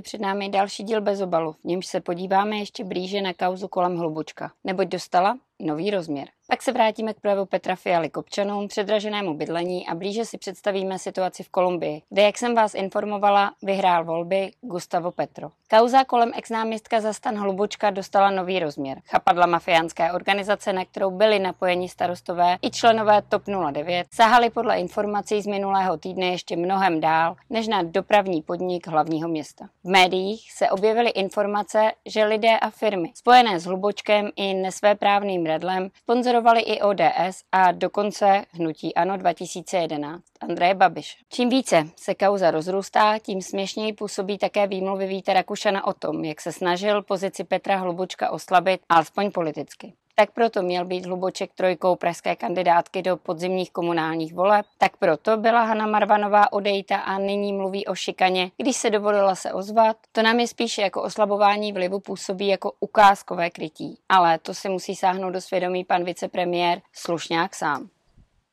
[0.00, 3.68] je před námi další díl bez obalu, v němž se podíváme ještě blíže na kauzu
[3.68, 6.28] kolem Hlubučka, neboť dostala nový rozměr.
[6.50, 10.98] Pak se vrátíme k projevu Petra Fialy k občanům, předraženému bydlení a blíže si představíme
[10.98, 15.50] situaci v Kolumbii, kde, jak jsem vás informovala, vyhrál volby Gustavo Petro.
[15.70, 19.00] Kauza kolem exnáměstka za stan Hlubočka dostala nový rozměr.
[19.06, 23.42] Chapadla mafiánské organizace, na kterou byli napojeni starostové i členové TOP
[23.72, 29.28] 09, sahali podle informací z minulého týdne ještě mnohem dál, než na dopravní podnik hlavního
[29.28, 29.68] města.
[29.84, 35.90] V médiích se objevily informace, že lidé a firmy spojené s Hlubočkem i nesvéprávným redlem
[36.02, 41.16] sponzorovali i ODS a dokonce hnutí ANO 2011 Andreje Babiše.
[41.28, 46.40] Čím více se kauza rozrůstá, tím směšněji působí také výmluvy Víta Rakušana o tom, jak
[46.40, 52.36] se snažil pozici Petra Hlubučka oslabit, alespoň politicky tak proto měl být Hluboček trojkou pražské
[52.36, 57.94] kandidátky do podzimních komunálních voleb, tak proto byla Hanna Marvanová odejta a nyní mluví o
[57.94, 59.96] šikaně, když se dovolila se ozvat.
[60.12, 63.98] To nám je spíše jako oslabování vlivu působí jako ukázkové krytí.
[64.08, 67.88] Ale to si musí sáhnout do svědomí pan vicepremiér Slušňák sám.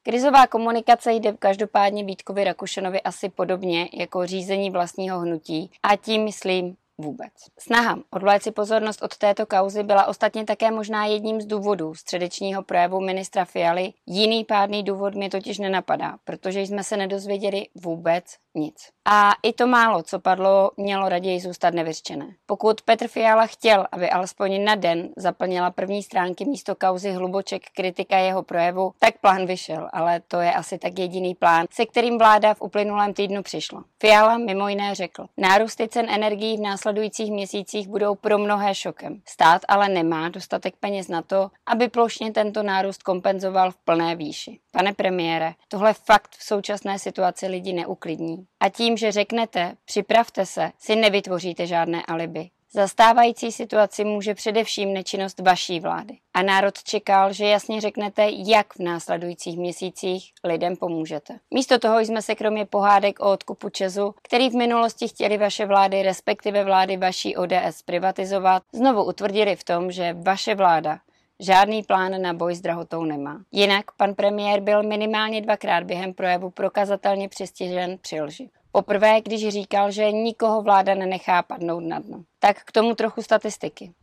[0.04, 6.76] Krizová komunikace jde každopádně Vítkovi Rakušenovi asi podobně jako řízení vlastního hnutí a tím myslím
[6.98, 7.34] vůbec.
[7.59, 12.64] Snaha odvléct si pozornost od této kauzy byla ostatně také možná jedním z důvodů středečního
[12.64, 13.94] projevu ministra Fialy.
[14.06, 18.26] Jiný pádný důvod mě totiž nenapadá, protože jsme se nedozvěděli vůbec
[18.58, 18.76] nic.
[19.10, 22.26] A i to málo, co padlo, mělo raději zůstat nevyřčené.
[22.46, 28.18] Pokud Petr Fiala chtěl, aby alespoň na den zaplnila první stránky místo kauzy hluboček kritika
[28.18, 32.54] jeho projevu, tak plán vyšel, ale to je asi tak jediný plán, se kterým vláda
[32.54, 33.84] v uplynulém týdnu přišla.
[34.02, 39.22] Fiala mimo jiné řekl, nárůsty cen energií v následujících měsících budou pro mnohé šokem.
[39.26, 44.60] Stát ale nemá dostatek peněz na to, aby plošně tento nárůst kompenzoval v plné výši.
[44.72, 48.47] Pane premiére, tohle fakt v současné situaci lidi neuklidní.
[48.59, 52.50] A tím, že řeknete, připravte se, si nevytvoříte žádné alibi.
[52.72, 56.17] Zastávající situaci může především nečinnost vaší vlády.
[56.33, 61.39] A národ čekal, že jasně řeknete, jak v následujících měsících lidem pomůžete.
[61.54, 66.04] Místo toho jsme se kromě pohádek o odkupu Česu, který v minulosti chtěli vaše vlády,
[66.04, 70.99] respektive vlády vaší ODS privatizovat, znovu utvrdili v tom, že vaše vláda
[71.39, 73.42] žádný plán na boj s drahotou nemá.
[73.52, 78.49] Jinak pan premiér byl minimálně dvakrát během projevu prokazatelně přistižen při lži.
[78.71, 82.23] Poprvé, když říkal, že nikoho vláda nenechá padnout na dno.
[82.39, 83.93] Tak k tomu trochu statistiky.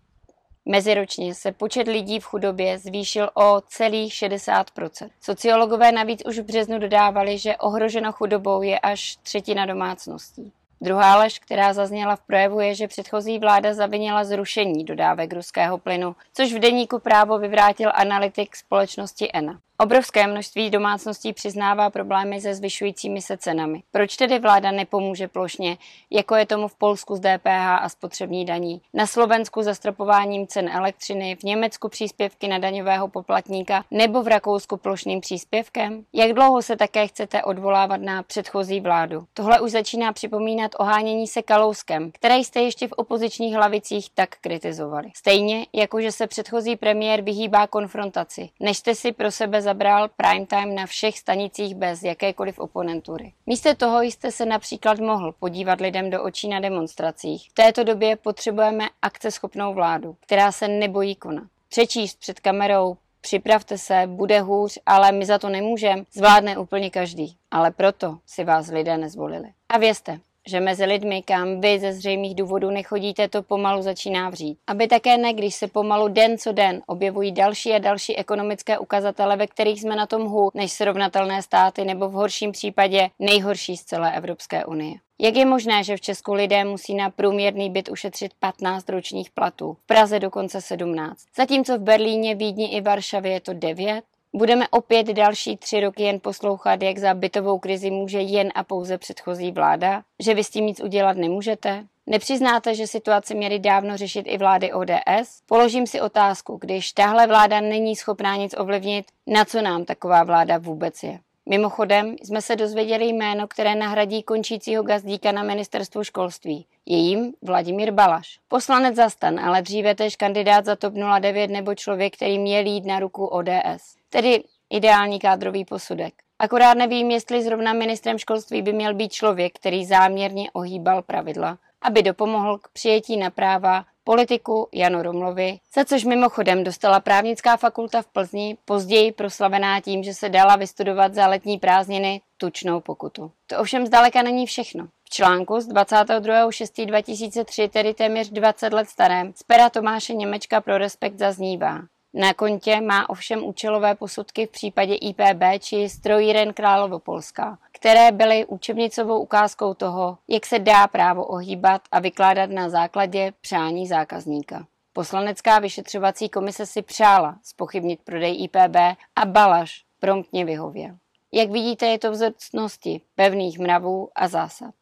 [0.69, 5.11] Meziročně se počet lidí v chudobě zvýšil o celých 60%.
[5.21, 10.53] Sociologové navíc už v březnu dodávali, že ohroženo chudobou je až třetina domácností.
[10.85, 16.17] Druhá lež, která zazněla v projevu, je, že předchozí vláda zavinila zrušení dodávek ruského plynu,
[16.33, 19.59] což v deníku právo vyvrátil analytik společnosti ENA.
[19.85, 23.83] Obrovské množství domácností přiznává problémy se zvyšujícími se cenami.
[23.93, 25.77] Proč tedy vláda nepomůže plošně,
[26.11, 27.49] jako je tomu v Polsku z DPH
[27.81, 34.23] a spotřební daní, na Slovensku zastropováním cen elektřiny, v Německu příspěvky na daňového poplatníka nebo
[34.23, 36.05] v Rakousku plošným příspěvkem?
[36.13, 39.25] Jak dlouho se také chcete odvolávat na předchozí vládu?
[39.35, 45.11] Tohle už začíná připomínat ohánění se Kalouskem, které jste ještě v opozičních hlavicích tak kritizovali.
[45.17, 50.47] Stejně jako že se předchozí premiér vyhýbá konfrontaci, než jste si pro sebe zabral prime
[50.47, 53.33] time na všech stanicích bez jakékoliv oponentury.
[53.47, 57.51] Místo toho jste se například mohl podívat lidem do očí na demonstracích.
[57.51, 61.45] V této době potřebujeme akceschopnou vládu, která se nebojí konat.
[61.69, 67.37] Přečíst před kamerou připravte se, bude hůř, ale my za to nemůžeme, zvládne úplně každý.
[67.51, 69.49] Ale proto si vás lidé nezvolili.
[69.69, 74.59] A vězte, že mezi lidmi, kam vy ze zřejmých důvodů nechodíte, to pomalu začíná vřít.
[74.67, 79.37] Aby také ne, když se pomalu den co den objevují další a další ekonomické ukazatele,
[79.37, 83.85] ve kterých jsme na tom hůř než srovnatelné státy nebo v horším případě nejhorší z
[83.85, 84.95] celé Evropské unie.
[85.19, 89.73] Jak je možné, že v Česku lidé musí na průměrný byt ušetřit 15 ročních platů,
[89.73, 94.05] v Praze dokonce 17, zatímco v Berlíně, Vídni i Varšavě je to 9?
[94.37, 98.99] Budeme opět další tři roky jen poslouchat, jak za bytovou krizi může jen a pouze
[98.99, 100.03] předchozí vláda?
[100.21, 101.85] Že vy s tím nic udělat nemůžete?
[102.07, 105.43] Nepřiznáte, že situaci měly dávno řešit i vlády ODS?
[105.47, 110.59] Položím si otázku, když tahle vláda není schopná nic ovlivnit, na co nám taková vláda
[110.59, 111.19] vůbec je?
[111.49, 116.67] Mimochodem jsme se dozvěděli jméno, které nahradí končícího gazdíka na ministerstvu školství.
[116.87, 118.39] Je jim Vladimír Balaš.
[118.49, 122.99] Poslanec zastan, ale dříve tež kandidát za TOP 09 nebo člověk, který měl jít na
[122.99, 124.04] ruku ODS.
[124.15, 126.15] Tedy ideální kádrový posudek.
[126.39, 132.03] Akorát nevím, jestli zrovna ministrem školství by měl být člověk, který záměrně ohýbal pravidla, aby
[132.03, 138.07] dopomohl k přijetí na práva politiku Janu Romlovi, za což mimochodem dostala právnická fakulta v
[138.07, 143.31] Plzni, později proslavená tím, že se dala vystudovat za letní prázdniny tučnou pokutu.
[143.47, 149.71] To ovšem zdaleka není všechno článku z 22.6.2003, tedy téměř 20 let starém, z pera
[149.71, 151.81] Tomáše Němečka pro respekt zaznívá.
[152.17, 159.19] Na kontě má ovšem účelové posudky v případě IPB či strojíren Královopolská, které byly učebnicovou
[159.19, 164.67] ukázkou toho, jak se dá právo ohýbat a vykládat na základě přání zákazníka.
[164.93, 168.77] Poslanecká vyšetřovací komise si přála spochybnit prodej IPB
[169.17, 170.97] a Balaš promptně vyhověl.
[171.33, 174.75] Jak vidíte, je to vzácnosti pevných mravů a zásad.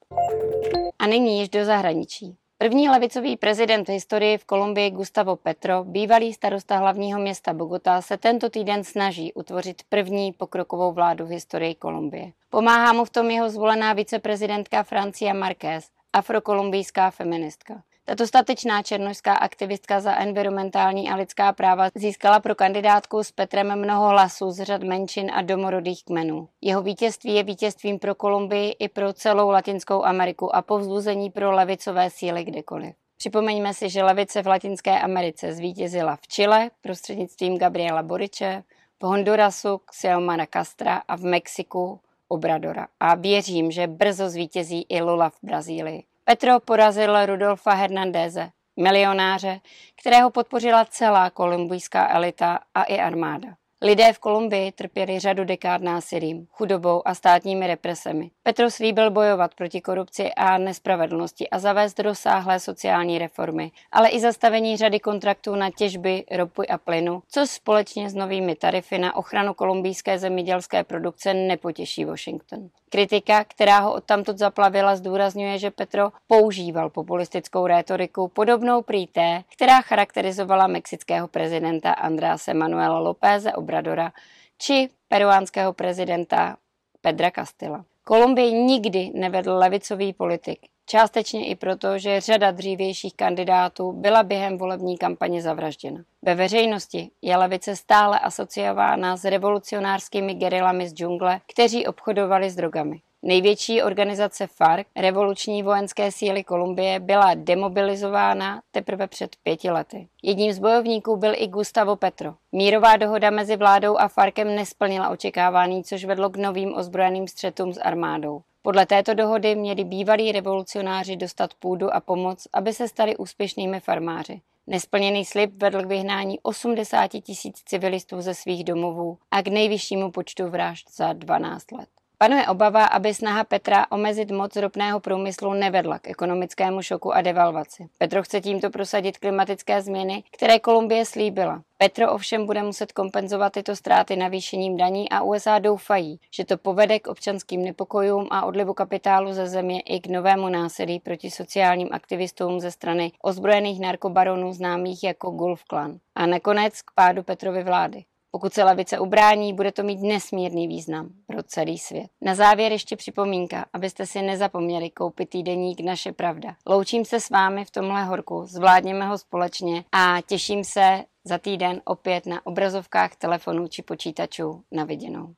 [0.99, 2.37] A nyní již do zahraničí.
[2.63, 8.17] První levicový prezident v historii v Kolumbii Gustavo Petro, bývalý starosta hlavního města Bogota, se
[8.17, 12.33] tento týden snaží utvořit první pokrokovou vládu v historii Kolumbie.
[12.51, 17.83] Pomáhá mu v tom jeho zvolená viceprezidentka Francia Marquez, afrokolumbijská feministka.
[18.05, 24.09] Tato statečná černožská aktivistka za environmentální a lidská práva získala pro kandidátku s Petrem mnoho
[24.09, 26.49] hlasů z řad menšin a domorodých kmenů.
[26.61, 32.11] Jeho vítězství je vítězstvím pro Kolumbii i pro celou Latinskou Ameriku a povzbuzení pro levicové
[32.11, 32.95] síly kdekoliv.
[33.17, 38.63] Připomeňme si, že levice v Latinské Americe zvítězila v Chile prostřednictvím Gabriela Boriče,
[39.03, 42.87] v Hondurasu Xiomara Castra a v Mexiku Obradora.
[43.01, 46.03] A věřím, že brzo zvítězí i Lula v Brazílii.
[46.25, 49.61] Petro porazil Rudolfa Hernandeze, milionáře,
[50.01, 53.49] kterého podpořila celá kolumbijská elita a i armáda.
[53.85, 58.31] Lidé v Kolumbii trpěli řadu dekád násilím, chudobou a státními represemi.
[58.43, 64.77] Petro slíbil bojovat proti korupci a nespravedlnosti a zavést rozsáhlé sociální reformy, ale i zastavení
[64.77, 70.19] řady kontraktů na těžby ropy a plynu, což společně s novými tarify na ochranu kolumbijské
[70.19, 72.69] zemědělské produkce nepotěší Washington.
[72.93, 79.81] Kritika, která ho odtamtud zaplavila, zdůrazňuje, že Petro používal populistickou rétoriku podobnou prý té, která
[79.81, 84.13] charakterizovala mexického prezidenta Andráse Manuela Lópeze Obradora
[84.59, 86.57] či peruánského prezidenta
[87.01, 87.85] Pedra Castilla.
[88.05, 90.59] Kolumbii nikdy nevedl levicový politik.
[90.87, 96.01] Částečně i proto, že řada dřívějších kandidátů byla během volební kampaně zavražděna.
[96.23, 103.01] Ve veřejnosti je levice stále asociována s revolucionářskými gerilami z džungle, kteří obchodovali s drogami.
[103.25, 110.09] Největší organizace FARC, revoluční vojenské síly Kolumbie, byla demobilizována teprve před pěti lety.
[110.23, 112.35] Jedním z bojovníků byl i Gustavo Petro.
[112.53, 117.81] Mírová dohoda mezi vládou a FARCem nesplnila očekávání, což vedlo k novým ozbrojeným střetům s
[117.81, 118.43] armádou.
[118.65, 124.41] Podle této dohody měli bývalí revolucionáři dostat půdu a pomoc, aby se stali úspěšnými farmáři.
[124.67, 130.49] Nesplněný slib vedl k vyhnání 80 tisíc civilistů ze svých domovů a k nejvyššímu počtu
[130.49, 131.89] vražd za 12 let.
[132.19, 137.89] Panuje obava, aby snaha Petra omezit moc ropného průmyslu nevedla k ekonomickému šoku a devalvaci.
[137.99, 141.63] Petro chce tímto prosadit klimatické změny, které Kolumbie slíbila.
[141.83, 146.99] Petro ovšem bude muset kompenzovat tyto ztráty navýšením daní a USA doufají, že to povede
[146.99, 152.61] k občanským nepokojům a odlivu kapitálu ze země i k novému násilí proti sociálním aktivistům
[152.61, 155.99] ze strany ozbrojených narkobaronů známých jako Gulf Clan.
[156.15, 158.05] A nakonec k pádu Petrovy vlády.
[158.31, 162.07] Pokud se levice ubrání, bude to mít nesmírný význam pro celý svět.
[162.21, 166.55] Na závěr ještě připomínka, abyste si nezapomněli koupit týdeník Naše pravda.
[166.67, 171.81] Loučím se s vámi v tomhle horku, zvládněme ho společně a těším se za týden
[171.85, 175.35] opět na obrazovkách telefonů či počítačů na viděnou.